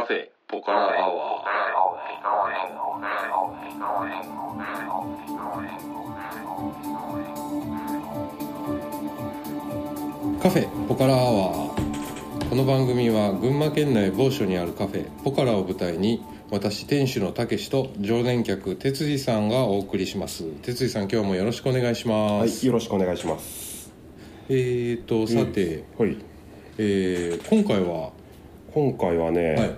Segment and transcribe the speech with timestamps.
[0.00, 1.44] カフェポカラアワー。
[10.40, 12.48] カフェポカラアワー。
[12.48, 20.44] この番組は群馬県内某所にあるカフェポカラを舞台に私店主のたけしと常連客哲司さんがお送りします。
[20.62, 23.92] 哲司さん今日もよろしくお願いします、はい、よろしくお願いします。
[24.48, 26.16] えーとさて、はい、
[26.78, 28.12] えー今回は？
[28.72, 29.74] 今回はね、はい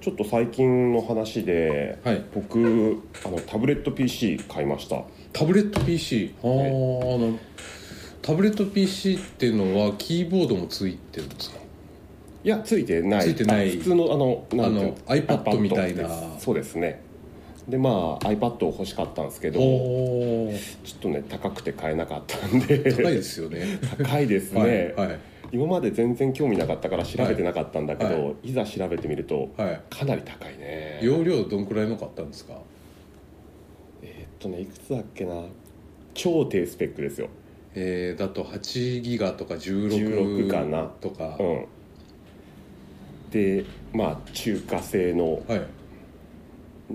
[0.00, 2.24] ちょっと最近の話で、はい。
[2.34, 5.02] 僕あのタブレット PC 買いました。
[5.32, 7.38] タブレット PC あーなる
[8.22, 11.58] タブレット PC っていうのはキーボードもついてるんですか？
[12.42, 13.22] いやついてない。
[13.22, 13.68] ついてない。
[13.68, 16.08] あ普通のあのなんの？iPad みたいな。
[16.38, 17.02] そうですね。
[17.68, 20.50] でまあ iPad を欲しかったんですけど、ちょ
[20.96, 22.78] っとね高くて買えなかったんで。
[22.94, 23.78] 高いですよね。
[24.02, 25.18] 高いですね、はいはい
[25.52, 28.52] 今まで全然興味なかったから調べてなかったんだけど、、はい。
[28.52, 29.80] ざ調べてみるとはい。
[29.90, 31.00] かなり高いね。
[31.02, 32.54] 容量どんくらいの買ったんですか？
[34.02, 35.42] えーっとねいくつだっけな？
[36.14, 37.28] 超低スペックですよ。
[37.74, 40.84] えー、だと8ギガとか16 16かな。
[40.84, 41.66] とか、うん。
[43.30, 45.62] でまあ中華製のはい。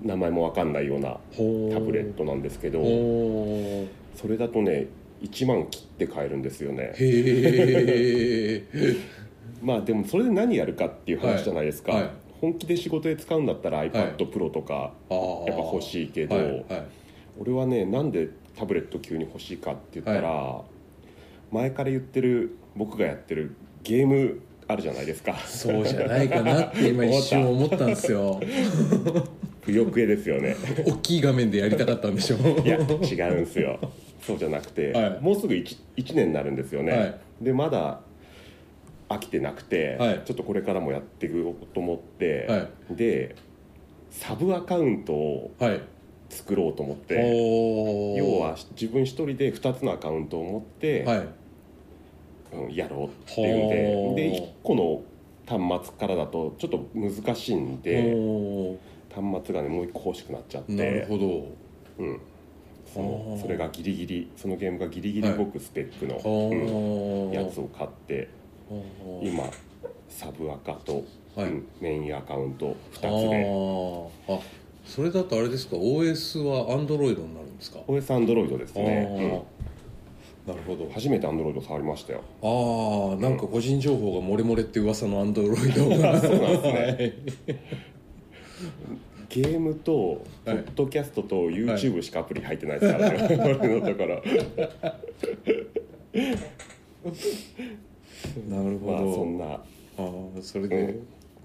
[0.03, 4.87] 名前も分かんないようなタブレットなんですけどほそれだとね
[5.25, 6.93] 1万切って買えるんですよね。
[6.95, 8.95] ーへえ
[9.61, 12.01] まあでもそれで何やるかっていう話じゃないですか、はい。
[12.03, 13.91] はい本気で仕事で使うんだったらはい。
[13.91, 16.45] iPad Pro とかやっぱ欲しいけど、はい。
[16.45, 16.63] はい。
[17.39, 20.61] 俺はねなんでタブレット急に欲しいかって言ったら、
[21.51, 25.35] 前から言ってる僕がやってるゲームあるじゃないですか。
[25.45, 28.39] そうじゃないかなって今一瞬思ったんですよ。
[29.61, 30.55] 不欲絵ですよね。
[30.85, 32.37] 大きい画面でやりたかったんでしょ。
[32.37, 33.79] いや違うんですよ
[34.25, 35.21] そうじゃなくて、はい。
[35.21, 37.19] もうすぐ 1, 1年になるんですよね、はい。
[37.41, 37.99] でまだ
[39.09, 40.21] 飽きてなくて、はい。
[40.25, 43.35] ちょっとこれからもやっていこうと思って、はで
[44.09, 45.81] サブアカウントをはい。
[46.27, 48.17] 作ろうと思っておー。
[48.17, 51.17] 要は自分一人で2つのアカウントを持って、はい。
[51.19, 55.02] うんやろうっていうんでで1個の
[55.45, 58.77] 端末からだとちょっと難しいんでお
[59.14, 61.47] 端末がねもう1個欲しくなっちゃっなるほど。
[61.97, 62.19] うん、
[62.95, 68.30] そのそれがギリギリそのゲームがギリギリ動くスペックの、ほうんーやつを買って
[69.22, 69.44] 今
[70.08, 71.04] サブアカと、
[71.36, 71.50] はい。
[71.50, 74.33] うんメインアカウント2つで。
[74.33, 74.39] あ。
[74.86, 78.83] それだとあれですか？OS は Android になるんですか？OS アンドロイドですあー。
[78.86, 79.44] ね、
[80.48, 80.86] なるほど。
[80.86, 82.22] うん初めてアンドロイド触りましたよ。
[82.42, 85.50] ああなんか個人情報が漏れ漏れって噂の Android
[86.02, 86.72] がそうなんですね。
[86.72, 87.14] はい
[89.35, 90.59] ゲームとポはい。
[90.61, 93.27] ッドキャストと YouTube しかアプリ入ってないですからね、
[93.59, 94.23] 俺のところ。
[98.49, 99.45] なるほど、まあそんな。
[99.45, 99.59] あ
[99.97, 100.99] あそれで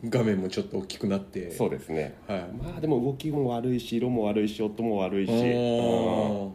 [0.08, 1.50] 画面もちょっと大きくなって。
[1.50, 2.14] そうですね。
[2.26, 2.38] はい。
[2.62, 6.44] まあでも動きも悪いし色も悪いし音も悪いし、あー。
[6.44, 6.52] うん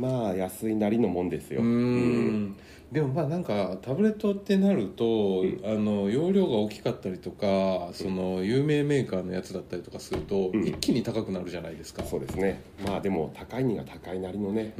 [0.00, 1.60] まあ安いなりのもんですよ。
[1.60, 2.56] うーん。
[2.90, 5.60] でもまあなんかタブレットってなると、うん。
[5.62, 10.66] あの容量が大きかったりとかその有名メーカーのやつだったりとかすると、うん。
[10.66, 12.02] 一気に高くなるじゃないですか。
[12.02, 12.62] そうですね。
[12.84, 14.72] まあでも高いには高いなりのね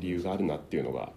[0.00, 1.12] 理由があるなっていうのが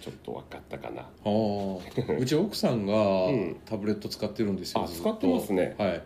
[0.00, 1.02] ちょっと分かったかな。
[1.02, 1.78] ああ。
[2.18, 3.56] うち奥さんがうん。
[3.64, 5.76] タブレット使ってるんですよ、使ってますね。
[5.78, 6.02] はい。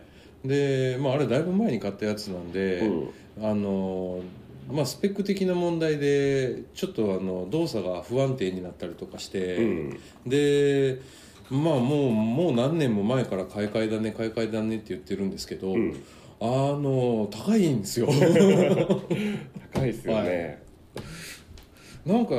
[0.47, 3.09] でまああれだいぶ前に買ったやつなんで、うん。
[3.41, 4.21] あの
[4.71, 9.99] まあスペック的な問題でちょっとあの動作が不安定になったりとかして、うん。
[10.25, 11.01] で
[11.49, 16.03] まあもうもう何年も前から買い替えだね買い替えだねって言ってるんですけど、うん。
[16.39, 18.07] あの高いんですよ。
[19.73, 20.63] 高いですよね、
[22.05, 22.35] なんか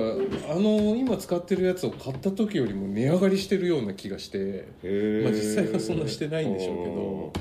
[0.48, 4.68] あの今使ってるやつを買った時よりも値上がりしてるような気がして、
[5.22, 7.32] まあ、実際はそんなしてないんでしょうけど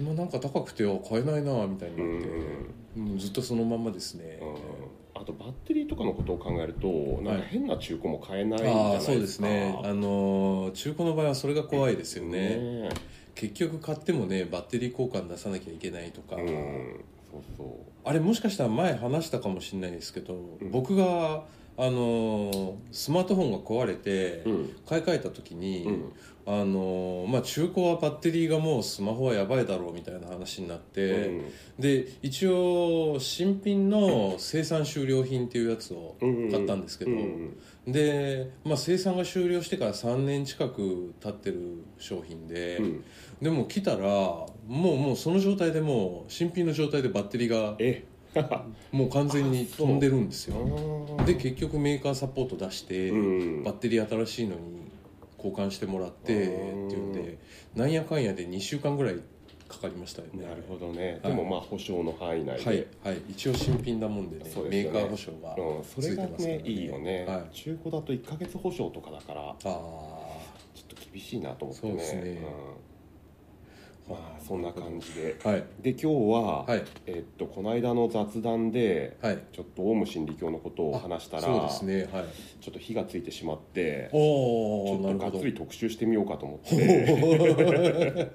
[0.00, 5.22] まあなんか高くてあ買えないなみたいになって、うんずっとそのままですね、うん。
[5.22, 6.88] あとバッテリーとかのことを考えると
[7.22, 9.12] なんか変な中古も買えないんじゃあないですか。
[9.12, 9.80] あそうですね。
[9.84, 12.56] あの中古の場合はそれが怖いですよね。
[12.56, 12.88] ね
[13.36, 16.46] 結局買ってもねバッテリー交換出さなきゃいけないとか、うん。
[17.30, 17.68] そうそう。
[18.04, 20.70] あれもしかしたら前話したかもしれないですけど、うん。
[20.72, 21.44] 僕が
[21.76, 24.76] あのスマートフォンが壊れてうん。
[24.88, 26.12] 買い替えた時に、うん
[26.52, 31.30] あのまあ、中古はバッテリーがもうスマホはやばいだろうみたいな話になって、
[31.78, 37.56] で一応新品の生産終了品っていうやつをうん買ったんですけど、うん
[37.86, 43.04] で、まあ、生産が終了してから3年近く経ってる商品で、うん。
[43.40, 48.04] でも来たらもうもうその状態でもう新品の状態でバッテリーがえ？
[48.92, 51.16] もう完全に飛んでるんですよ。
[51.18, 53.14] あで結局メーカーサポート出して、う
[53.60, 53.64] ん。
[53.64, 54.79] バッテリー新しいのに
[55.42, 57.12] 交換してもらってっていうん。
[57.12, 57.38] で
[57.74, 59.20] なんやかんやで2週間ぐらい
[59.70, 60.44] かかりましたよね。
[60.44, 61.32] なるほどね、はい。
[61.32, 63.22] でもまあ保証の範囲内で、はいはい。
[63.30, 64.50] 一応新品なもんでねね。
[64.50, 66.62] ーカー保証がうん、そついてますからね。
[66.62, 67.54] ねいいよね、はい。
[67.54, 70.40] 中古だと1か月保証とかだからあちょ
[70.82, 71.92] っと厳しいなと思ってね。
[71.92, 72.20] そうですね。
[72.20, 72.44] うん、
[74.08, 75.36] まあそんな感じで。
[75.44, 75.64] あはい。
[75.80, 76.84] で今日は、はい。
[77.06, 79.38] えっとこの間の雑談ではい。
[79.52, 82.08] ちょっとオウム真理教のことを話したらそうですね。
[82.12, 82.24] はい。
[82.60, 88.30] ちょっと火がついてしまってちおょっとがっつり特集してみようかと思って。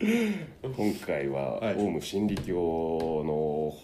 [0.62, 1.76] 今回ははい。
[1.76, 3.74] オウム真理教の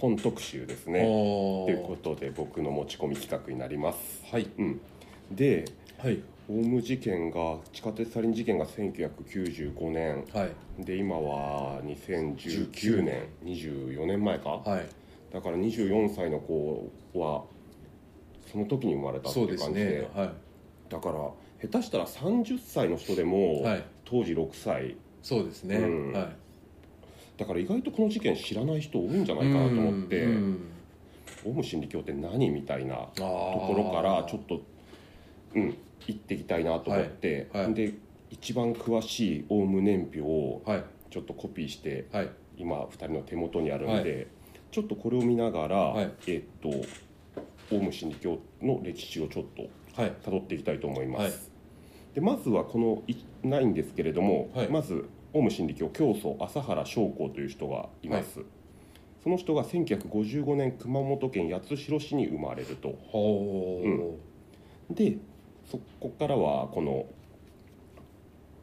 [0.00, 1.04] 本特集ですね。
[1.06, 4.48] おということで僕の持ち込み企画になります、はい。
[4.58, 4.80] うん、
[5.30, 5.64] で
[5.98, 6.20] はい
[6.52, 10.24] オウム事件が地下鉄サリン事件が1995年。
[10.34, 10.84] はい。
[10.84, 14.50] で今は2019年24年前か？
[14.50, 14.86] はい。
[15.32, 17.44] だから24歳の子は
[18.50, 20.00] その時に生まれたってそいうう感じで。
[20.00, 20.08] ね。
[20.14, 20.32] は
[20.90, 23.64] だから下手したら30歳の人でも、
[24.04, 24.96] 当時6歳。
[25.22, 25.76] そうですね。
[25.76, 26.12] うん。
[26.12, 26.28] はい。
[27.38, 30.26] だから意外とこの事件知らない人多いんじゃないかなと思って、
[31.46, 34.60] オウム真理教って何みたいなあとーころからちょっと
[35.54, 35.74] うん
[36.06, 37.74] 行っていきたいなと思って、はいはい。
[37.74, 37.94] で
[38.30, 40.84] 一番詳しいオウム年表をはい。
[41.10, 42.30] ちょっとコピーしてはい。
[42.56, 44.24] 今2人の手元にあるんで、は
[44.70, 46.12] ちょっとこれを見ながら、はい。
[46.26, 46.68] えっと
[47.74, 49.68] オウム真理教の歴史をちょっと
[50.00, 50.12] はい。
[50.22, 51.32] 辿っていきたいと思います、はい。
[52.14, 53.16] でまずはこのい
[53.46, 54.68] ないんですけれども、はい。
[54.68, 58.40] まずオウム真理教教祖朝原将校という人がいます、
[59.22, 62.98] その人が1955年熊本県八代市に生まれると。
[63.08, 63.82] ほ
[64.90, 65.16] うで
[65.72, 67.06] そこからはこの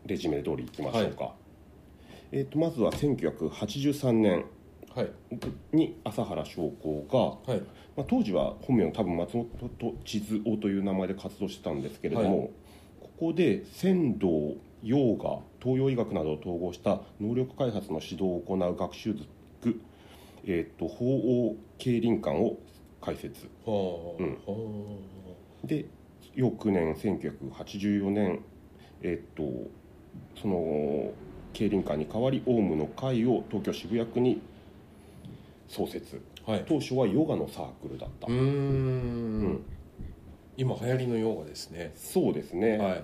[0.05, 1.33] レジュメ通りいきましょうか、
[2.31, 4.45] えー、とまずは1983年
[4.95, 5.11] はい。
[5.71, 7.61] に朝原将校が、はい。
[7.95, 9.47] まあ、当時は本名の多分松本
[10.03, 12.49] 千鶴夫という名前で活動してたんですけれども、はい。
[13.01, 19.79] ここで仙道ヨガ東洋医学などを統合した能力開発の指導を行う学習塾、
[20.45, 21.05] えー、と法
[21.49, 22.57] 王経輪館を
[23.01, 23.47] 開設。
[23.65, 24.37] ほううん。
[24.45, 24.99] ほ
[25.63, 25.85] で
[26.35, 28.39] 翌年1984年
[29.01, 29.43] えっ、と
[30.41, 31.11] その
[31.53, 34.41] 経輪館に代わりオウムの会を東京渋谷区に
[35.67, 36.21] 創設。
[36.47, 36.65] うはい。
[36.67, 39.63] 当初はヨガのサークルだった、うん。
[40.57, 41.93] 今流行りのヨガですね。
[41.95, 43.03] そうですね、はい。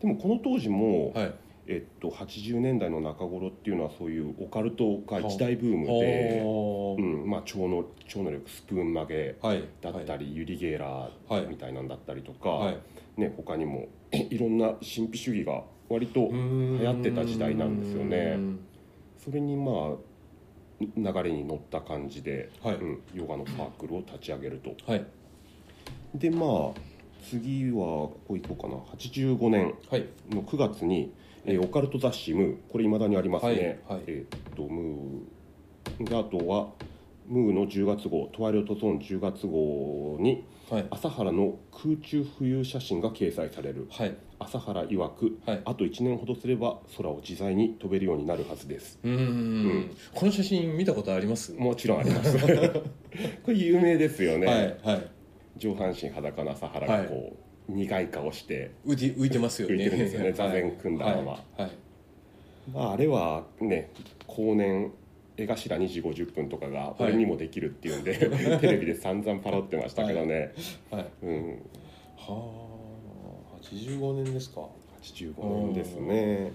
[0.00, 1.34] でもこの当時も、はい
[1.70, 7.02] えっと、80年代の中頃っていうのはそういうオカルトが一大ブームで、ほう。
[7.02, 9.64] うんまあ、超能超能力スプーン曲げはい。
[9.82, 11.34] だったり、ユリ・ゲーラはい。
[11.42, 12.78] ーみたいなんだったりとか、はい。
[13.18, 18.38] ね、他にも いろんな神秘主義が割と流流行ってた時代なんですよね。
[19.18, 19.96] それにまあ
[20.80, 22.76] 流れに乗った感じで、はい。
[22.76, 24.74] うん、ヨガのサークルを立ち上げると。
[24.90, 25.04] はい。
[26.14, 26.80] でまあ
[27.30, 28.76] 次はここ行こうかな。
[28.96, 30.06] 85年はい。
[30.30, 31.12] の9月に、
[31.44, 33.98] えーオカルト雑誌「ムー」これいまだにありますね、はい。
[33.98, 34.04] はい。
[34.08, 36.04] えーっとムー。
[36.04, 36.68] であとは
[37.26, 40.86] ムーの10月号「トワイライトゾーン」10月号にはい。
[40.90, 43.86] 朝原の空中浮遊写真が掲載される。
[43.90, 44.14] はい。
[44.38, 45.62] 朝原曰く、はい。
[45.64, 48.98] あと1年ほどすれば空を自在に飛べるようになるはずです。
[49.02, 49.90] うーん。
[50.14, 51.52] この写真見たことあります？
[51.54, 52.36] もちろんあります。
[53.42, 54.76] これ有名ですよね、はい。
[54.82, 55.10] はい
[55.58, 57.36] 上半身裸の朝原がこ
[57.68, 59.74] う、苦い顔して浮いて浮いてますよね。
[59.74, 60.26] 浮いてるんですよね。
[60.26, 60.34] はい。
[60.34, 61.32] 座禅組んだまま。
[61.32, 61.62] はい。
[61.62, 61.70] はい。
[62.72, 63.90] まあ、あれはね
[64.26, 64.92] 後年
[65.36, 68.16] 絵頭2時50分とかが俺にもできるっていうんで、
[68.58, 70.52] テレビで散々パロってましたけどね、
[70.90, 71.06] はい。
[71.22, 71.50] うん、
[72.16, 72.68] はあ
[73.62, 74.66] 85年ですか。
[75.02, 76.50] 85年ですね。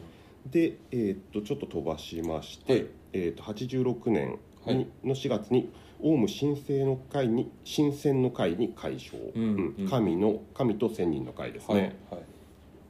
[0.52, 2.86] で、えーっとちょっと飛ばしまして、はい。
[3.14, 4.88] えーっと86年に、はい。
[5.04, 5.72] の4月に
[6.04, 9.88] オウム神聖の会に神仙の会に解消、うんうん。
[9.90, 12.22] 神の神と千人の会ですはいね、はい。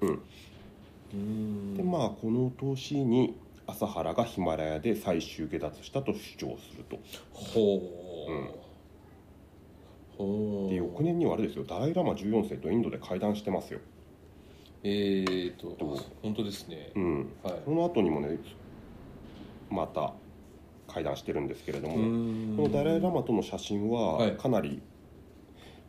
[0.02, 0.12] う
[1.16, 1.78] ん。
[1.78, 3.36] でまあこの年に
[3.68, 6.98] 朝原がヒマラヤで最終下脱したと主張すると。
[7.32, 7.82] ほ
[10.18, 10.70] う、うん。
[10.70, 11.64] で翌年にはあれですよ。
[11.66, 13.80] ダライ・ラマ14世とインドで会談してますよ、
[14.84, 15.98] えーとどう？
[16.22, 17.54] 本当ですね、うん、はい。
[17.64, 18.38] その後にもね
[19.70, 20.14] また
[20.88, 22.00] 会談してるんですけれども、こ
[22.64, 24.32] のダライ・ラマとの写真ははい。
[24.38, 24.82] かなり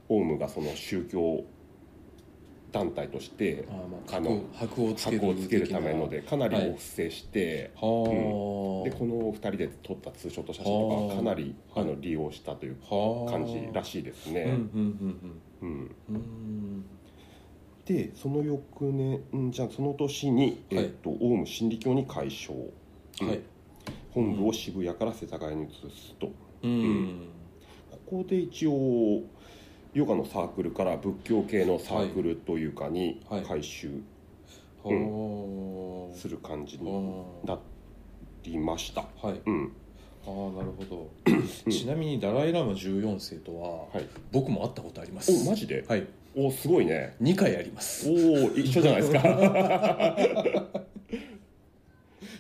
[0.08, 1.44] オウムがその宗教
[2.72, 3.66] 団体として
[4.10, 13.30] あの箔箔をつけるためのでかなりはいお布施して、はあ、でこの2人で撮ったツーショット写真とかはかなりはああの利用したというはあ。
[13.30, 15.96] 感じらしいですね、うんうんうんうん、うん。
[16.08, 16.84] うん。
[17.86, 20.84] でその翌年んじゃあその年に、はい。
[20.84, 22.58] えっとオウム真理教に解消、
[23.22, 23.28] うん。
[23.28, 23.40] はい
[24.14, 26.30] 本部を渋谷から世田谷に移すと。
[26.62, 27.28] うん、
[27.90, 29.22] ここで一応
[29.92, 33.42] ヨガのサークルから仏教系のサークルというかにはい。
[33.42, 34.02] 改修
[34.82, 37.60] はあする感じにはなっ
[38.44, 39.02] りました。
[39.22, 39.40] はい。
[39.46, 39.72] うん。
[40.26, 41.10] ああなるほど。
[41.70, 44.08] ちなみにダライ・ラマ14世とは、はい。
[44.32, 45.32] 僕も会ったことあります。
[45.32, 45.84] おマジで？
[45.88, 46.06] はい。
[46.36, 47.16] おすごいね。
[47.20, 48.08] 2回あります。
[48.08, 48.16] おお
[48.54, 50.80] 一緒じゃないですか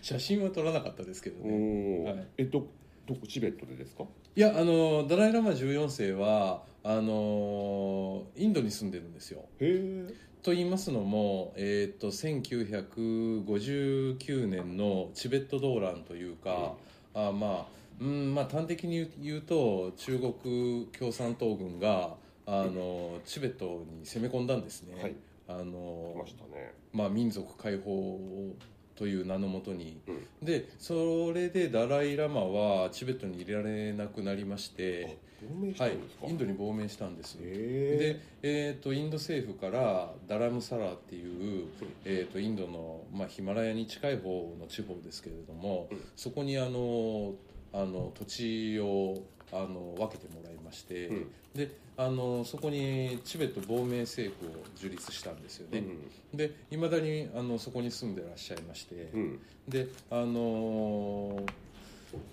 [0.04, 2.02] 写真は撮らなかったですけどおね。
[2.04, 2.26] お、はい。
[2.36, 2.66] えっと
[3.06, 4.04] どこチベットでですか？
[4.36, 9.46] いやあのダライ・ラマ14世はあのインドに住んでるんですよ。
[9.60, 9.80] へ
[10.10, 16.74] えと言いますのも、えー、と1959年のチベット動乱というか、
[17.14, 25.14] あまあうんまあ、端的に言うと中国共産党軍があのチベットに攻め込んだんですね、はい。
[25.48, 26.74] あの来ましたね。
[26.92, 28.20] まあ、民族解放
[28.96, 30.46] という名のもとに、うん。
[30.46, 35.18] でそれでダライ・ラマはチベットに入れられなくなりまして、
[35.78, 35.98] はい。
[36.28, 37.38] インドに亡命したんです。
[37.40, 41.66] へで、えー、とインド政府からダラムサラっていう、
[42.04, 46.00] えー、とインドの、まあ、ヒマラヤに近い方の地方ですけれども、うん。
[46.16, 47.34] そこにあの
[47.72, 49.22] あの土地を
[49.54, 51.30] あの分けてもらいまして、うん。
[51.54, 55.86] であのそこにチベット亡命政府を樹立したんですよえね、
[56.34, 59.20] でいまだにあのそこに住んでらっしゃいまして、うん。
[59.20, 61.52] うんであのー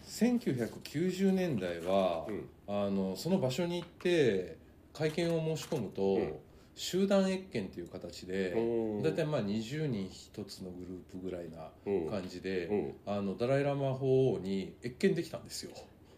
[0.08, 2.50] 1990年代は、うん。
[2.68, 4.58] あのその場所に行って
[4.94, 6.34] 会見を申し込むと、うん。
[6.74, 12.10] 集団越見という形でうん大体まあ20人一つのグループぐらいなうん。
[12.10, 12.94] 感じで、うん。
[13.06, 15.72] あのダライ・ラマ法王に越見できたんですよ、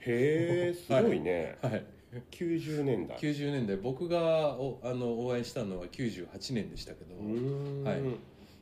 [0.05, 1.83] へえすごいね、はい、
[2.31, 3.17] 90年代。
[3.17, 3.77] 90年代。
[3.77, 7.15] 僕がおあのお会いしたのは98年でしたけど、
[7.89, 8.01] はい。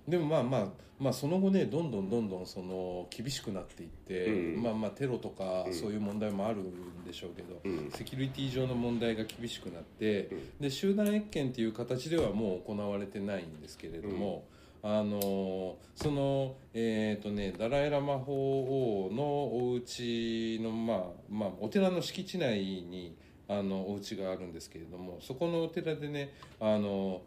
[0.08, 0.68] でもまあまあ
[1.00, 4.64] まあその後ねどんどんどんどんその厳しくなっていって、うん。
[4.64, 5.74] まあまあテロとかうん。
[5.74, 7.92] そういう問題もあるんでしょうけど、うん。
[7.92, 10.60] セキュリティ上の問題が厳しくなって、うん。
[10.60, 14.46] で集団越見っていう形ではもう行われてないんですけれども、
[14.84, 20.98] あのそのえっ、とねダライ・ラマ法王のお家のまあ
[21.30, 23.16] まあお寺の敷地内に
[23.48, 27.22] あのお家があるんですけれどもそこのお寺でねあの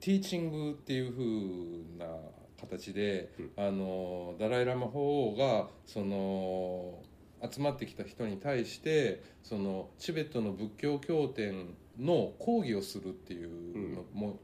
[0.00, 2.12] ティーチングっていう風な
[2.60, 3.50] 形で、うん。
[3.56, 7.02] あのダライ・ラマ法王がその
[7.50, 14.38] 集まってきた人に対してそのチベットの仏教経典の講義をするっていうのも、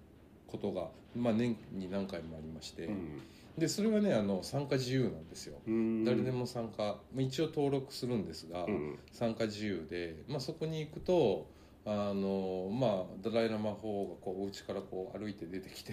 [0.53, 3.23] ことが、まあ、年に何回もありまして、うん。
[3.57, 6.05] でそれはねあの参加自由なんですよ、うん。
[6.05, 8.99] 誰でも参加まあ一応登録するんですが、うん。
[9.11, 11.47] 参加自由で、まあ、そこに行くと
[11.85, 15.93] あのまあダライ・ラマ法がこうお家からこう歩いて出てきて、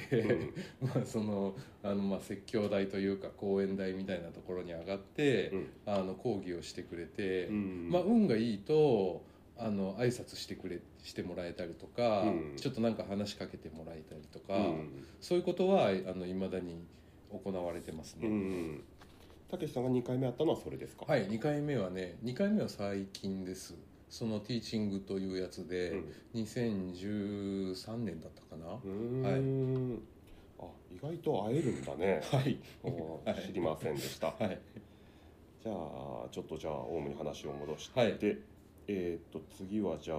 [0.82, 0.88] うん。
[0.96, 5.68] まあそのあのまあ説教台というか講演台みたいなところに上がって、うん。
[5.86, 7.90] あの講義をしてくれて、うん。
[7.90, 9.24] まあ、運がいいと
[9.60, 12.56] あの挨拶してくれしてもらえたりとか、うん。
[12.56, 15.06] ちょっとなんか話しかけてもらえたりとか、うん。
[15.20, 16.86] そういうことはあの未だに
[17.30, 18.28] 行われてますね。
[18.28, 18.84] うん。
[19.52, 21.06] たけしさんが2回目会ったのはそれですか？
[21.08, 23.76] はい、2回目はね2回目は最近です。
[24.10, 26.42] そのティーチングというやつで、うん。
[26.42, 30.02] 2013年だったかな、うーん。
[30.60, 32.22] あ意外と会えるんだね。
[32.32, 32.60] はい。
[32.84, 33.48] おはい。
[33.48, 34.28] 知りませんでした。
[34.28, 34.60] はい。
[35.62, 38.18] じゃあちょっとじゃあオウムに話を戻して、はい
[38.92, 40.18] えーっと次はじゃあ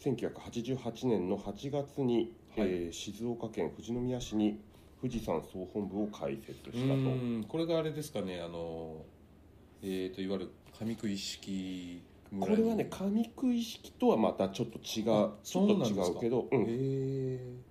[0.00, 2.68] 1988年の8月に、はい。
[2.68, 4.60] えー静岡県富士宮市に
[5.00, 9.04] 富士山総本部を開設したうとこれがあれですかねあの
[9.82, 12.02] えー、といわゆる上食い式
[12.40, 17.62] これはね上食い式とはまたちょっと違うあちょっと違そうけど、うん。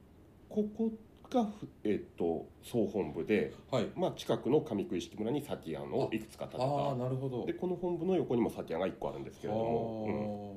[0.50, 0.92] ここ
[1.32, 3.88] がふ、えーっと総本部で、はい。
[3.96, 7.46] まあ、近くの上食い式村にサティアンをいくつか建てああたなるほど。
[7.46, 10.56] でこの本部の横にもサティアンが1個あるんですけれども、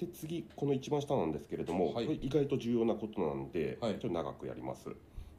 [0.00, 0.06] うん。
[0.06, 2.06] で次この一番下なんですけれども、はい。
[2.06, 3.92] これ意外と重要なことなんで、はい。
[3.92, 4.90] ちょっと長くやります、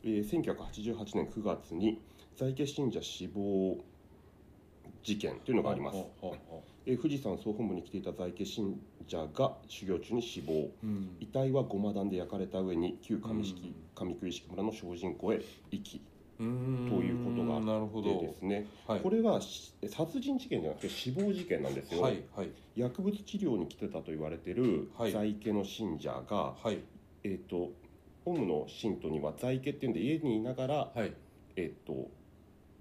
[0.04, 2.02] えー1988年9月に
[2.36, 3.78] 在家信者死亡
[5.04, 10.54] 事件というのがあります、ほうほうほえー富士山総本部に来ていた在家信者が修行中に死亡。
[10.54, 11.18] ううん。
[11.20, 14.08] 遺体はごま団で焼かれた上に旧上式、うん。
[14.08, 16.00] 上食い式村の精進湖へ遺棄
[16.38, 18.22] ということがあってなるほど。
[18.22, 19.00] でですね、はい。
[19.00, 22.50] これはし殺人事件じゃなくて死亡事件なんですよ、はいはい。
[22.76, 25.12] 薬物治療に来てたと言われてるはい。
[25.12, 26.80] 在家の信者が、はい。
[27.24, 27.72] えっ、と
[28.26, 31.14] オウムの信徒には在家っていうんで家にいながら、はい。
[31.56, 32.12] えっ、とオ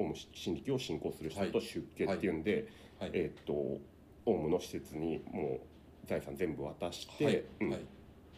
[0.01, 2.69] ウム真力を信仰する人と出家っていうんで、
[2.99, 3.11] はい。
[3.13, 3.79] えっ、と
[4.27, 5.61] オウムの施設にも
[6.05, 7.81] う財産全部渡して、はいうんはい。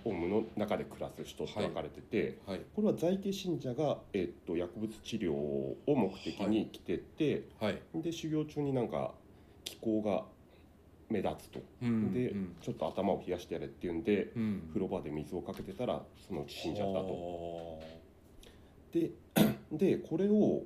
[0.04, 2.60] オウムの中で暮らす人って分かれてて、はい。
[2.74, 7.80] これは在家信者が、えっと薬物治療を目的に来てて、はい。
[7.94, 9.12] で修行中になんか
[9.64, 10.24] 気候が
[11.08, 12.56] 目立つと、うんで、うん。
[12.60, 14.62] ちょっと頭を冷やしてやれっていうんでうん。
[14.68, 17.06] 風呂場で水をかけてたらそのうち死んじゃったと。
[17.06, 17.80] と
[18.92, 19.10] で
[19.72, 20.62] でこれを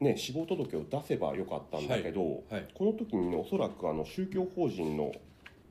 [0.00, 5.12] ね、死亡届を出せばよかったんだけど、はいこの時にねおそらくあの宗教法人の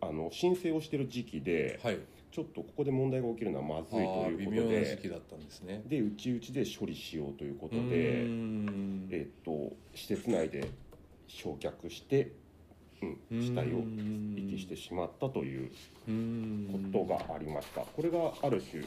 [0.02, 2.00] あの申請をしてる時期で、はい。
[2.32, 3.98] ちょっとここで問題が起きるのはまずいと
[4.32, 5.84] いうことで時期だったんですね。
[5.86, 9.08] で内々で処理しようということで、ん。
[9.12, 10.68] えっと施設内で
[11.28, 12.32] 焼却して、
[13.30, 15.70] うん、死体を遺棄してしまったという
[16.92, 17.82] ことがありました。
[17.82, 18.82] これがある種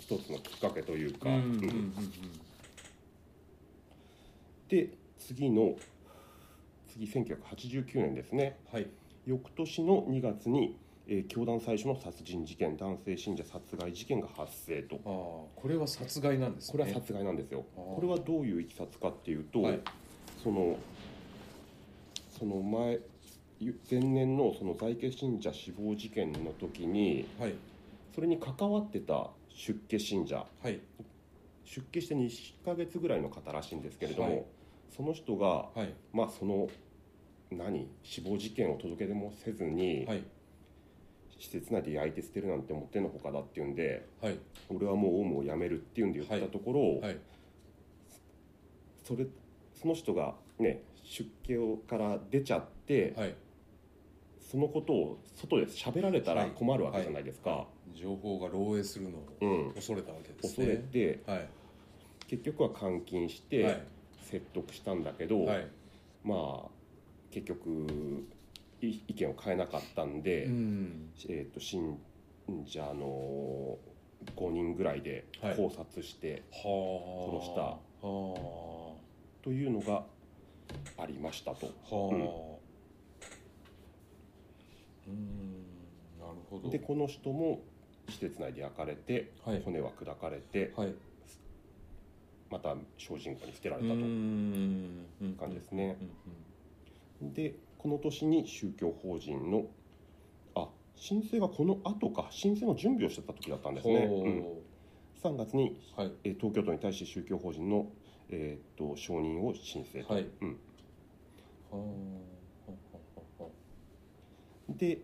[0.00, 1.50] 一つのきっかけというか、うんうんうん。
[1.50, 1.94] うん
[4.68, 5.76] で次の
[6.88, 8.58] 次1989年ですね。
[8.72, 8.86] はい。
[9.26, 14.96] 翌年の2月に、えー教団最初の殺人事件男性信者殺害事件が発生と。
[14.96, 16.72] ああこれは殺害なんですね。
[16.72, 17.64] これは殺害なんですよ。
[17.74, 19.80] これはどういういきさつかっていうと、はい。
[20.42, 20.76] その
[22.38, 23.00] その前
[23.90, 27.54] 前年のその在家信者死亡事件の時にはい。
[28.14, 30.46] それに関わってた出家信者。
[30.62, 30.80] はい。
[31.64, 34.44] 出家して2ヶ月ぐらいの方らしいんですけれども、はい
[34.94, 35.94] その人が、はい。
[36.12, 36.68] まあその
[37.50, 40.22] 何死亡事件を届け出もせずに、はい。
[41.38, 44.38] 施設内で焼いて捨てるなんてもってのほかだっていうんではい。
[44.68, 47.18] 俺はもうオウムを辞めるっていうんで言ったところ、はい。
[49.04, 49.26] それ
[49.80, 53.34] その人がね出家をから出ちゃって、はい。
[54.50, 56.50] そのことを外で喋られたらはい。
[56.50, 59.72] 困るわけじゃないですか、情報が漏洩するのをうん。
[59.74, 61.48] 恐れたわけです恐ねれてはい。
[62.26, 63.86] 結局は監禁しはて
[64.30, 65.66] 説得したんだけど、いはい。
[66.22, 66.68] まあ
[67.30, 68.26] 結局
[68.82, 71.10] い意見を変えなかったんで、うん。
[71.28, 71.98] えー、と信
[72.66, 73.78] 者の
[74.36, 75.56] 5人ぐらいではい。
[75.56, 77.62] 考察してはあ殺した。
[78.06, 78.94] は
[79.42, 80.04] というのが
[80.98, 81.66] ありましたと。
[81.90, 81.94] あ。
[81.94, 82.14] はあ
[85.08, 85.64] うん。
[86.20, 86.70] なるほど。
[86.70, 87.62] でこの人も
[88.10, 89.62] 施設内で焼かれて、はい。
[89.64, 90.94] 骨は砕かれてはい
[92.50, 95.06] また精進湖に捨てられたとん
[95.38, 95.96] 感じですね
[97.20, 99.66] でこの年に宗教法人の
[100.54, 104.68] あ申請がこの後か申請の準備をしてた時だったんですね、うん
[105.22, 107.88] 3月に、はいえ東京都に対して宗教法人の、
[108.30, 110.14] えーっと承認を申請と、
[114.68, 114.98] で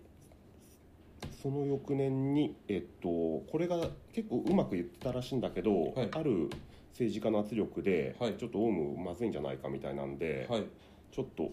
[1.42, 3.08] その翌年に、えっと、
[3.50, 6.48] これが結構うまく言ってたらしいんだけど、はいある
[6.94, 8.34] 政治家の圧力で、はい。
[8.34, 10.64] ちょっとオウムまずいんじゃないかみたいなんで、はい。
[11.10, 11.50] ちょっと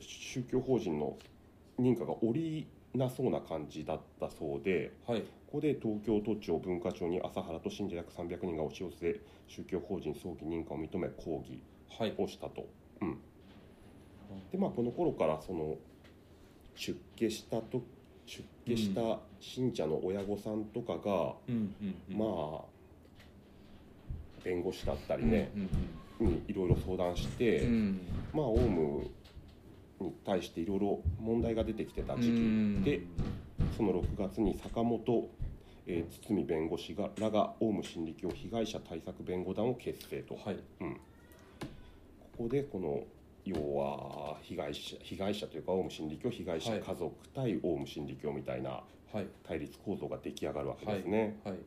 [0.00, 1.16] 宗教法人の
[1.78, 5.22] 認可が下りなそうな感じだったそうではい。
[5.22, 11.60] ここで東京都庁文化庁に朝原と信者約300人が押し寄せ宗教法人早期認可を認め抗議
[11.98, 12.14] はい。
[12.16, 12.66] をしたと。
[13.00, 13.18] うん、
[14.52, 15.76] でまあこの頃からその
[16.76, 17.82] 出家したと
[18.26, 21.74] 出家した信者の親御さんとかが、うん。
[22.10, 22.79] まあ
[24.42, 25.68] 弁護士だったりね、うん
[26.20, 27.66] にいろいろ相談して、
[28.32, 29.10] まあオウム
[30.00, 32.82] に対していろいろ問題が出てきてた時うん。
[32.84, 33.00] 期で
[33.76, 35.28] その6月に坂本、
[35.86, 40.58] えー堤弁護士がらがオウム真理教被害者対策弁護団を結成と、はい。
[40.80, 41.00] うん、こ
[42.38, 43.02] こでこの
[43.44, 49.26] 要は被害者被害者というかオウム真理教被害者はい家族対オウム真理教みたいなはい。
[49.42, 51.58] 対立構造が出来上がるわけはいですね、はい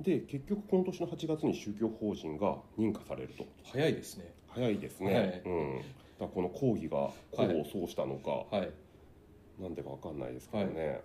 [0.00, 3.46] で結局この年の8月に宗教法人が認可されると。
[3.64, 4.32] 早いですね。
[4.48, 5.42] 早いですね、はい。
[5.44, 5.80] うん、
[6.20, 8.72] だこの抗議が功を奏したのか、はい。
[9.60, 11.00] なんでかわかんないですけどね、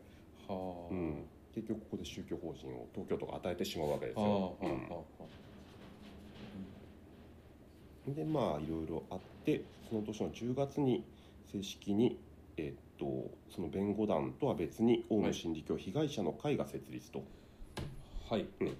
[0.47, 0.91] はあ。
[0.91, 1.25] うん、
[1.55, 4.65] 結局ここで宗教法人を東京都が与えてしまうわけですよ、う
[8.11, 8.13] ん。
[8.13, 11.05] でまあいろいろあってその年の10月に
[11.51, 12.19] 正式に
[12.57, 17.21] えっとその弁護団とは別にオウム真理教被害者の会が設立と、あ
[18.31, 18.47] はい。
[18.61, 18.67] うん。
[18.67, 18.77] はい。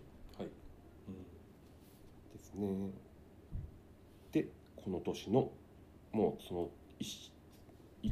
[2.31, 2.91] ですね。
[4.31, 5.51] でこの年の
[6.13, 6.69] もうその
[7.01, 7.31] 1,
[8.03, 8.11] 1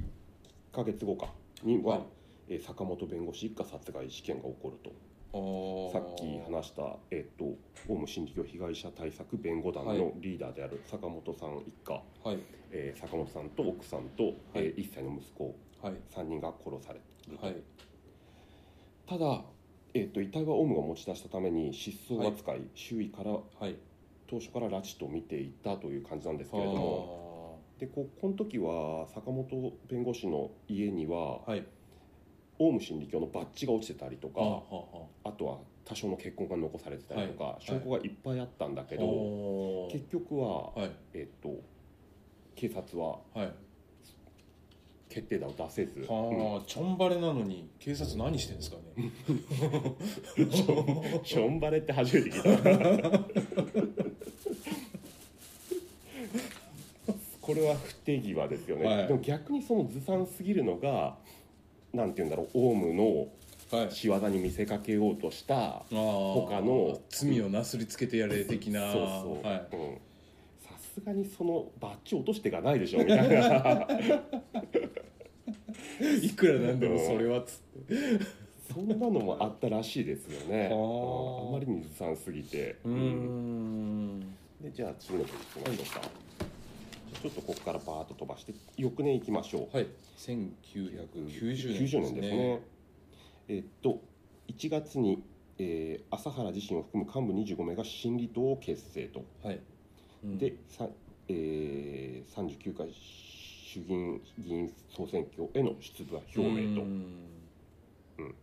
[0.73, 1.33] ヶ月後か。
[1.63, 2.07] には、はい
[2.49, 4.91] えー坂本弁護士一家殺害事件が起こると。
[5.31, 7.45] あさっき話した、えっと
[7.87, 9.97] オウム真理教被害者対策弁護団はい。
[9.97, 12.39] のリーダーである坂本さん一家、はい。
[12.71, 15.55] えー坂本さんと奥さんと、えー1歳の息子。
[15.81, 15.93] はい。
[16.13, 16.99] 3人が殺され
[17.29, 17.55] ると、はい。
[19.07, 19.43] ただ、
[19.93, 23.75] えっと遺体はオウムが持ち出したために失踪扱い、周囲からはい。
[24.27, 27.59] 当初から拉致と見ていたという感じなんですけれども。
[27.79, 31.65] でここの時は坂本弁護士の家にははい。
[32.61, 37.65] オウム真理教のバッジが落ちてたりとか、はあはあとは多少の血痕が残されてたりとか、はい。
[37.65, 40.91] 証拠がいっぱいあったんだけあど、はあ結局は、はい。
[41.13, 41.55] えっと
[42.55, 43.53] 警察ははい
[45.09, 46.07] 決定打を出せず、うん。
[46.07, 49.09] はあちょんばれなのに警察何してんですかね。
[51.25, 52.43] ションバレって初めて聞い
[53.01, 53.19] た。
[57.41, 59.07] これは不手際ですよね、はい。
[59.07, 61.17] でも逆にそのずさんすぎるのが
[61.91, 63.29] なんて言うんだろうオウムの
[63.71, 63.91] はい。
[63.91, 68.91] 仕業に見せかけようとした他の罪をなすりつけてやれ的な。
[68.91, 69.03] そう
[69.41, 70.01] そう、はうん。
[70.63, 73.87] さすがにそのバッジ落としてがないでしょみたいな
[75.99, 78.39] い、 いくらなんでもそれはつって。
[78.73, 80.69] そんなのもあったらしいですよね。
[80.71, 82.77] ああまりにずさんすぎて。
[82.83, 84.19] うーん。
[84.61, 86.09] でじゃあ次のページ行きましょうか、
[87.21, 89.75] ちょっとここからバーッと飛ばして翌年行きましょう。
[89.75, 89.87] はい。
[90.17, 92.59] 1990年90年ですね。
[93.47, 94.01] えっと
[94.47, 95.23] 1月に、
[95.57, 99.59] えー朝原自身を含む幹部25名が新理党を結成と、はい、
[100.23, 100.37] うん。
[100.37, 100.89] で、さ
[101.27, 102.93] えー、39回
[103.71, 106.81] 衆議院議員総選挙への出馬表明と。
[106.81, 108.35] うーん。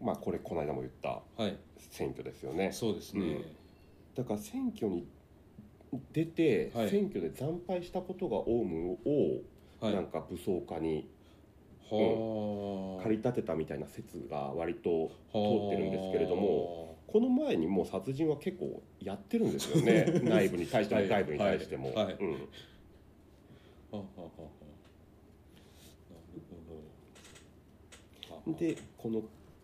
[0.00, 1.58] まあこれこの間も言ったはい。
[1.90, 2.72] 選挙ですよね。
[2.72, 3.42] そうですね、
[4.16, 5.06] だから選挙に
[6.12, 6.88] 出て、はい。
[6.88, 8.96] 選挙で惨敗したことがオウムを、
[9.80, 9.94] はい。
[9.94, 11.10] なんか武装化に
[11.90, 13.02] はあ。
[13.02, 20.20] 駆り立てたみたいな説が割と通はあってるんですけれどもこの前にもう殺人は結構やってるんですよね。
[20.22, 21.08] 内部に対してもはい。
[21.08, 22.04] 外部に対しても、はい。
[22.06, 22.16] はい。
[22.20, 22.48] うん、
[23.92, 24.40] なるほ
[28.46, 29.22] どでこの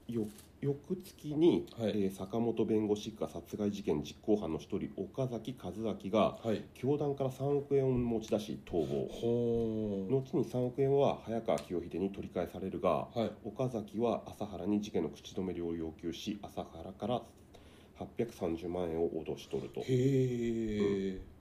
[0.09, 0.27] よ
[0.61, 1.91] 翌月に、はい。
[1.91, 6.65] えー坂本弁護士一家殺害事件実行犯の一人岡崎和明がはい。
[6.75, 9.07] 教団から3億円を持ち出し逃亡。
[10.09, 13.31] 後に3億円は早川清秀に取り返されるがはい。
[13.45, 17.23] 岡崎は朝原に事件の口止め料を要求し朝原から
[17.99, 19.81] 830万円を脅し取ると。
[19.81, 21.34] へえ、はあ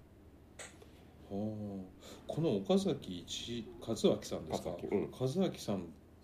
[1.30, 4.70] この岡崎一和明さんですか？
[4.70, 5.12] 和明うん。
[5.12, 5.80] 和明さんっ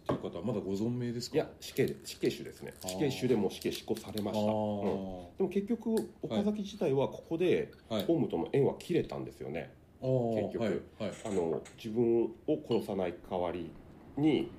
[0.05, 1.35] ていう方はまだご存命ですか？
[1.35, 2.73] いや死刑で死刑囚ですね。
[2.85, 4.51] 死刑囚でもう死刑執行されました、あうん。
[4.51, 8.05] ーでも結局岡崎自体はここではい。
[8.07, 10.41] オウムとの縁は切れたんですよね、あー。
[10.41, 10.63] 結局。
[10.63, 10.73] はい。
[10.73, 11.17] はい。
[11.25, 12.31] あの自分を
[12.67, 13.71] 殺さない代わり
[14.17, 14.51] に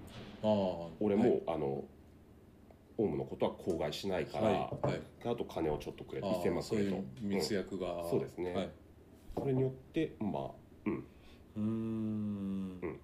[1.01, 1.43] 俺も、はい。
[1.49, 1.85] あの
[2.99, 4.55] オウムのことは口外しないから、はい。
[4.57, 5.01] はい。
[5.25, 6.43] あと金をちょっとくれあー。
[6.43, 8.55] 1000万くれと密約が、そうですね。
[8.55, 8.71] はい、
[9.37, 10.51] それによってまあ
[10.87, 11.07] うん。
[11.57, 13.01] うーん。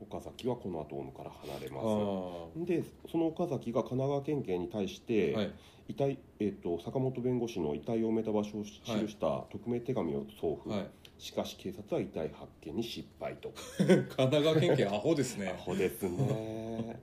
[0.00, 2.64] 岡崎はこの後オウムから離れあまー。
[2.64, 5.52] すでその岡崎が神奈川県警に対して、はい。
[5.88, 10.90] 遺体えっと坂本弁護士の遺体を埋めた場所を記した匿名手紙を送付、はい。
[11.18, 13.52] しかし警察は遺体発見に失敗と。
[13.78, 17.00] 神奈川県警アホですアねホですね。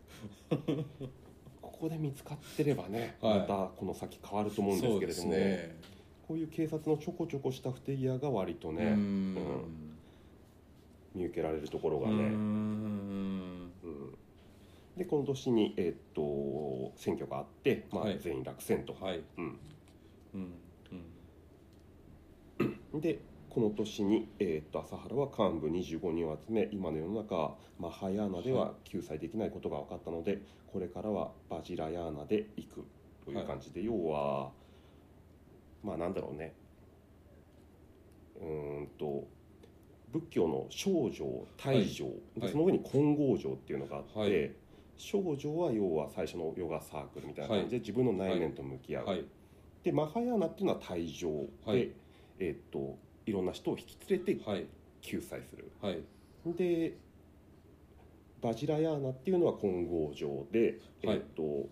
[1.61, 3.39] ここで見つかってればね、はい。
[3.39, 5.79] またこの先変わると思うんですけれども、ね
[6.29, 9.33] こういう警察のちょこちょこした不手際が割とね、うん。
[9.33, 9.37] ん
[11.15, 12.17] 見受けられるところがね、ん。
[12.21, 13.71] うん。
[14.95, 18.19] でこの年に、えっと選挙があって、まあはい。
[18.19, 19.23] 全員落選と、はい。
[19.39, 19.57] うん。
[20.35, 20.37] う
[22.97, 23.01] ん。
[23.01, 23.17] で
[23.49, 32.85] この年に、えー、と朝原は幹部25人を集め今の世の中マハヤーナでは救済できないことが分かったので、これからはバジラヤーナで行く
[33.25, 34.51] という感じで、要は
[35.83, 36.53] まあなんだろうね。
[38.41, 39.27] うーんと
[40.11, 42.41] 仏教の少女大乗、はい。
[42.41, 44.51] でその上に金剛乗っていうのがあって、はい。
[44.97, 49.25] 少女は要は最初のヨガサークルみたいな感じで自分の内面と向き合う、はい。
[49.83, 51.91] でマハヤーナっていうのは大乗で、はい。
[52.39, 54.65] えーっといろんな人を引き連れてはい。
[55.01, 56.01] 救済する、はい。
[56.45, 56.97] で
[58.41, 60.79] バジラヤーナっていうのは金剛乗で、はい。
[61.03, 61.69] えーっと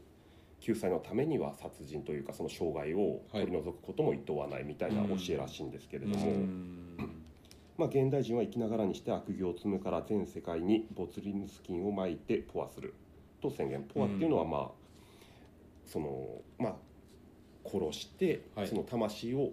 [0.59, 6.31] 救済のためには殺人というかその障害を取り除くことも厭わないみたいな教えらしいんですけれども、
[7.77, 12.93] まあ、現代人は生きながらにして悪行を積むから全世界にボツリヌス菌をまいてポアする。
[13.39, 14.71] と宣言ポアっていうのはまあ、
[15.85, 16.75] そのまあ
[17.65, 18.67] 殺して、はい。
[18.67, 19.51] その魂を、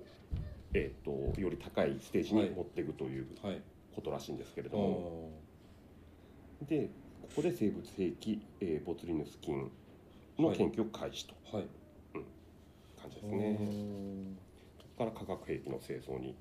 [0.72, 3.60] えー、とより高いステージに持っていくというはい。
[3.94, 5.30] ことらしいんですけれあども、
[6.62, 6.88] で
[7.22, 9.70] ここで生物兵器、えーボツリヌス菌
[10.38, 11.34] の研究を開始と。
[11.52, 11.66] ーはい。
[13.00, 13.58] 感じですね、
[14.78, 16.34] そこから化学兵器の製造に、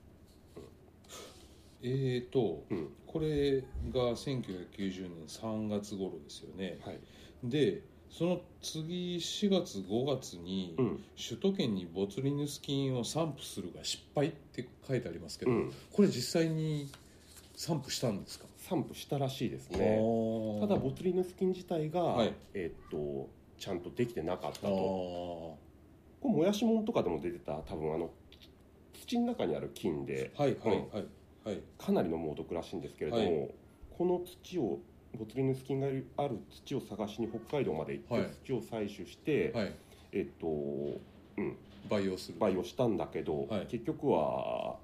[1.81, 2.87] えーとうん。
[3.05, 6.79] これが1990年3月頃ですよね。
[6.85, 6.99] はい。
[7.43, 11.03] でその次4月5月に、うん。
[11.17, 16.89] 首都圏にボツリヌス菌を散布するが失敗って書いてありますけど、うん、これ実際に
[17.55, 18.45] 散布したんですか？
[18.57, 20.61] 散布したらしいですあねー。
[20.61, 22.33] ただボツリヌス菌自体が、はい。
[22.53, 24.77] えーっとちゃんとできてなかったあとー。
[24.77, 25.59] こ
[26.25, 28.09] れもやしもんとかでも出てた多分あの
[28.93, 30.89] 土の中にある菌ではいはいうん。
[30.89, 31.05] はい
[31.45, 31.59] はい。
[31.77, 33.47] かなりの猛毒らしいんですけれども、は
[33.97, 34.79] この土を
[35.17, 35.87] ボツリヌス菌が
[36.17, 38.31] ある土を探しに北海道まで行って、はい。
[38.45, 39.73] 土を採取して、はい。
[40.13, 41.57] えっとうん、
[41.89, 42.39] 培養する。
[42.39, 43.67] 培養したんだけど、はい。
[43.67, 44.77] 結局は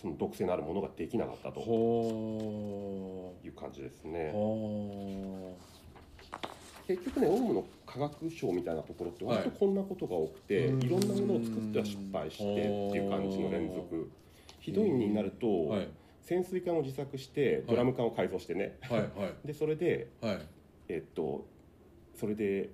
[0.00, 1.60] その毒性のあるものができなかったと。
[1.60, 4.30] ほいう感じですうね。
[4.32, 5.54] ほ
[6.86, 10.82] 結局ねオウムの科学賞みたいなところって割とはいこんなことが多くて、うん。
[10.82, 14.10] い、ろんなものを作っては失敗してっていう感じの連続。
[14.60, 15.88] ひどいになると、うはい。
[16.22, 19.10] 潜水艦を自作してドラム缶を改造してね、はいはい。
[19.46, 20.38] でそれではい。
[20.88, 21.46] えっと
[22.14, 22.70] それで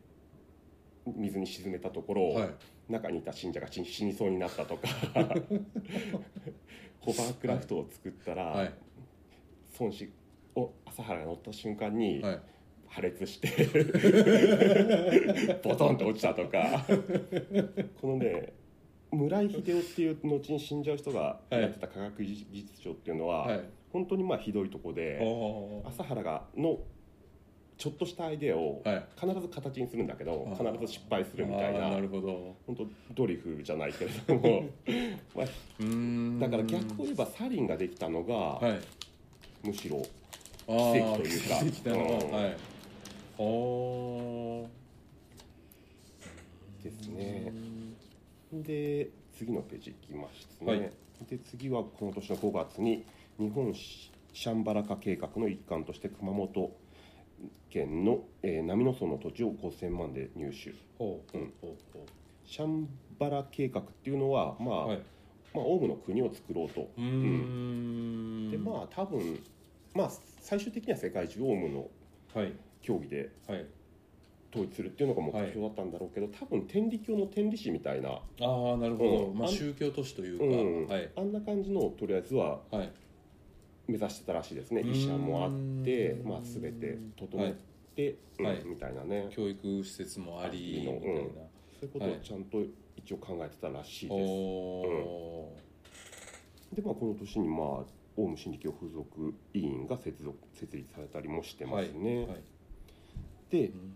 [1.06, 2.48] 水に沈めたところ、はい。
[2.88, 4.88] 中にいた信者が死死にそうになったとか
[7.00, 8.72] ホバークラフトを作ったら、はい。
[9.78, 10.10] 孫子
[10.56, 12.40] を朝原が乗った瞬間にはい
[12.94, 13.48] 破裂して
[15.64, 16.84] ボトンと落ちたとか。
[18.00, 18.52] このね
[19.10, 23.60] 村井秀夫っていう後に死んじゃう人がやってた科学技術庁っていうのは、はい。
[23.92, 25.20] 本当にまあひどいとこで
[25.84, 26.78] 朝原がの
[27.76, 29.04] ちょっとしたアイデアをはい。
[29.20, 30.72] 必ず形にするんだけどあー。
[30.74, 32.56] 必ず失敗するみたいななるほど。
[32.66, 34.64] 本当ドリフじゃないけれども、
[35.34, 35.46] まあ、
[36.40, 38.74] だから逆を言えばサリンができたのが、は
[39.62, 39.66] い。
[39.66, 40.02] むしろ
[40.66, 41.56] 奇跡というか。
[41.56, 42.08] 奇跡だなうん。
[42.30, 42.52] はい。
[42.52, 42.56] ほ
[46.82, 47.52] ですうね。
[48.52, 50.92] うんで次のページいきますね、はい。
[51.28, 53.04] で次はこの年の5月に
[53.38, 56.70] 日本シャンバラ化計画の一環として熊本
[57.70, 60.74] 県の、えー波の村の土地を5000万で入手。
[62.44, 65.02] シャンバラ計画っていうのはまあ、うはい。
[65.54, 66.90] まあ、オウムの国を作ろうと。
[66.96, 68.50] うーん。
[68.50, 69.42] でまあ多分
[69.94, 71.88] まあ最終的には世界中オウムの
[72.34, 73.66] はい競技ではい。
[74.52, 79.50] 統一するっていうのが目標だったんだろうけど、多分天理教の天理師みたいな、ああなるほど、まあうん。
[79.50, 80.86] あん宗教都市というか、うん。
[80.86, 81.10] はい。
[81.16, 82.92] あんな感じのをとりあえずははい。
[83.88, 84.82] 目指してたらしいですね。
[84.82, 87.54] 医者もあって、まあ、全て整っ
[87.96, 88.62] て、うんはい。
[88.64, 89.28] みたいなね。
[89.30, 91.32] 教育施設もありみたいな、
[91.80, 92.62] そういうことをちゃんと
[92.96, 94.30] 一応考えてたらしいおです、
[96.70, 97.84] おでまあこの年にまあ
[98.16, 102.42] オウム真理教附属委員が設立されたりもしてー、ますね、はい
[103.58, 103.94] うん。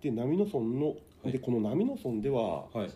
[0.00, 0.94] で波野村の、は
[1.24, 1.32] い。
[1.32, 2.90] でこの波野村でははい。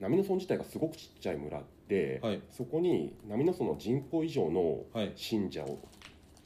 [0.00, 2.40] 波野村自体がすごくちっちゃい村で、はい。
[2.50, 5.12] そこに波野村の人口以上のはい。
[5.16, 5.78] 信者を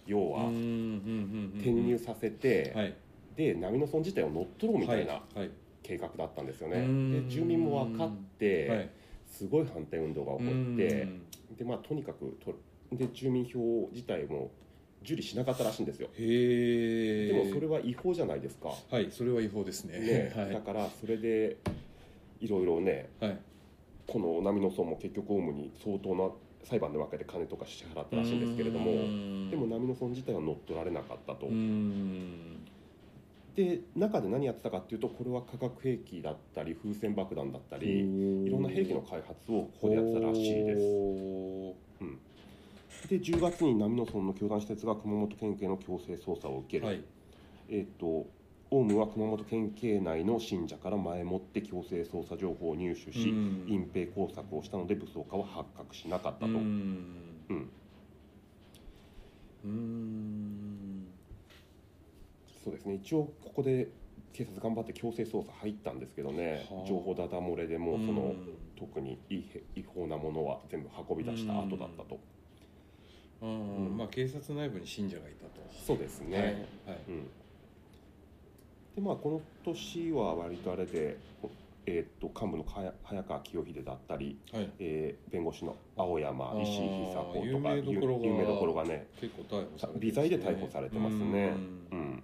[0.06, 2.94] 要は転入させて、はい。
[3.36, 5.22] で波野村自体を乗っ取ろうみたいな
[5.82, 7.28] 計画だったんですようね、ん。
[7.28, 8.90] で住民も分かって、はい。
[9.26, 11.22] すごい反対運動が起こってうん。
[11.56, 12.54] でまあとにかくと
[12.92, 14.50] で住民票自体も
[15.02, 16.08] 受理しなかったらしいんですよ。
[16.14, 19.98] へえでもそれは違法じゃないですか、はいそれは違法ですね。
[19.98, 20.52] ね はい。
[20.52, 21.56] だからそれで
[22.40, 23.38] いろいろねはい。
[24.06, 26.30] この波野村も結局オウムに相当な
[26.64, 29.50] 裁判で分けて金とか支払ったらしいんですけれどもうん。
[29.50, 32.58] でも波野村自体は乗っ取られなかったと、うん。
[33.56, 41.90] で中で何やってたかっていうとこれは化学兵器だったり風船爆弾だったりいいろんな兵器の開発をここでやってたらしいです
[43.06, 47.02] で10月に波野村の教団施設が熊本県警の強制捜査を受ける、はい。
[47.68, 48.26] えっ、と
[48.72, 53.64] オウムは熊本県警内の信者から前もって強制捜査情報を入手し、うん。
[53.66, 56.60] 隠蔽工作をしたので武装化は発覚しなかったと、ううん。
[57.56, 57.70] ん
[59.64, 61.06] うん。
[62.64, 62.94] そうですね。
[62.94, 63.88] 一応ここで
[64.32, 66.66] 警察頑張って強制捜査入ったんですけどね。
[66.70, 66.88] はあ。
[66.88, 68.58] 情報ダダ漏れでもうその、うん。
[68.76, 69.42] 特に違
[69.74, 72.20] 違法なものは全部運び出した後だったと、
[73.42, 73.96] うんうん。
[73.96, 75.60] まあ警察内部に信者がいたと。
[75.86, 76.46] そうですね、はい。
[76.46, 76.98] はい。
[77.08, 77.22] うん、
[78.96, 81.16] でまあこの年は割とあれで、
[81.86, 84.70] えーっと幹部の早早川清秀だったり、はい。
[84.78, 90.00] えー弁護士の青山石井久子とか有名どころが有名どころがね結構逮捕されてね。
[90.00, 91.22] 微罪で逮捕されてますね、
[91.90, 91.98] うん。
[91.98, 92.22] うん。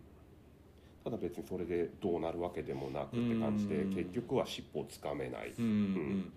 [1.04, 3.94] ただ別にそれでどうなるわけでもなくって感じでうん。
[3.94, 5.54] 結局は尻尾をつかめない。
[5.56, 5.64] うん。
[5.64, 6.32] うん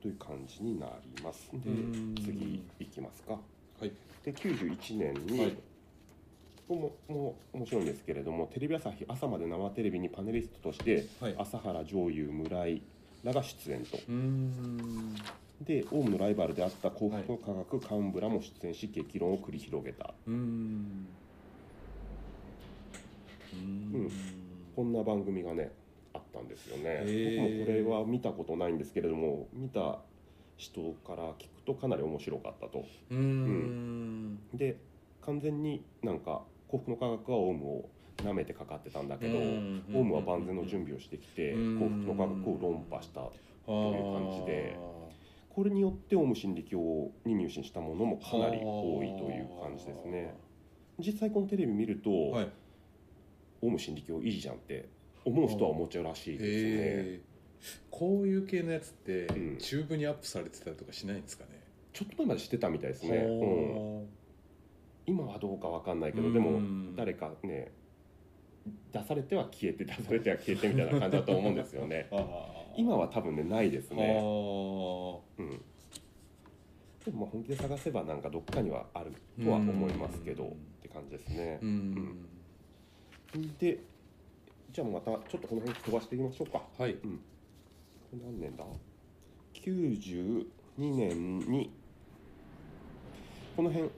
[0.00, 1.50] という感じになります。
[1.52, 2.14] でうん。
[2.16, 3.32] 次いきますか。
[3.32, 3.92] はい。
[4.24, 5.56] で91年に、はい。
[6.68, 11.34] ももう面白いんですけれどもテレビ朝日朝まで生テレビにパネリストとしてはい。
[11.38, 12.82] 朝原上優村井
[13.24, 13.98] らが出演と。
[15.62, 20.14] でオウムのライバルであった幸福の科学幹部らも出演し激論を繰り広げた。
[20.26, 21.08] うん。
[24.76, 25.72] こんな番組がね
[26.18, 27.02] あったんですよね。
[27.04, 30.00] へ僕ーもこれは見たことないんですけれども見た
[30.56, 32.84] 人から聞くとかなり面白かったと。
[33.10, 34.38] うーん。
[34.54, 34.76] で
[35.22, 41.78] 完全になんか幸福の科学はオウムを舐めてかかってたんだけど、うんオウムは万全の準備をしてきて、うん。
[41.78, 44.76] 幸福の科学を論破したという感じで
[45.50, 46.78] これによってオウム真理教
[47.24, 50.36] に入信したものもかなり多いという感じですね。
[50.98, 52.48] 実際このテレビ見ると、はい。
[53.60, 54.88] オウム真理教いいじゃんって
[55.28, 56.50] 思う人は思っちゃうらしいですね。
[56.50, 57.20] へ
[57.90, 59.56] こういう系のやつって、うん。
[59.58, 61.62] チューブにアップされてたりとかしないんですかね？
[61.92, 64.06] ちょっと前までしてたみたいですね、うん、ほ
[65.06, 66.32] 今はどうかわかんないけどうん。
[66.34, 67.72] でも誰かね
[68.92, 72.08] 出されては消えて出されては消えてみたいな感じだと思うんですよね。
[72.76, 75.18] 今は多分ねないですあねー。
[75.38, 75.62] うん。
[77.04, 79.12] でもまあ本気で探せばなんかどっかにはある
[79.42, 80.50] とは思いますけどうん。
[80.50, 81.58] って感じですね。
[81.62, 82.28] うん、
[83.58, 83.82] で
[84.70, 86.62] じゃあまたちょっとこの辺飛ばしていきましょうか。
[86.78, 86.94] はい。
[86.94, 87.00] こ
[88.12, 88.64] れ何年だ
[89.54, 90.46] ？92
[90.78, 91.70] 年に。
[93.56, 93.90] この辺。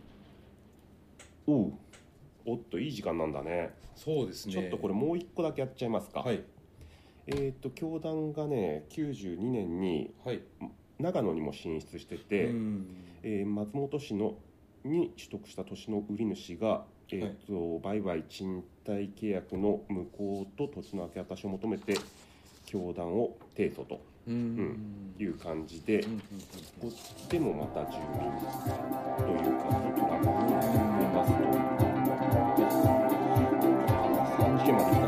[1.46, 1.72] おう。
[2.46, 3.74] おっといい時間なんだね。
[3.96, 4.52] そうですね。
[4.52, 6.42] ちょっとこれもう一個だけやっちゃいますか、はい。
[7.26, 10.14] えっ、と教団がね92年に。
[10.24, 10.40] はい。
[11.00, 12.86] 長野にも進出してて、うん。
[13.22, 14.34] えー松本市の
[14.84, 21.94] に取得した土地の売り主が、えーと売買賃貸契約の無効と土地の明け渡しを求めて
[22.66, 25.14] 教団を提訴とうん。
[25.18, 26.08] いう感じで、こ
[26.82, 26.92] こ
[27.28, 28.20] でもまた住民
[29.16, 29.64] というか
[29.96, 30.52] トラブルに
[31.00, 31.32] 出ます
[34.94, 34.99] と。